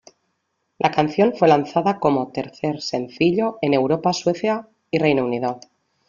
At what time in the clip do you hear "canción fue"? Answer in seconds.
0.89-1.47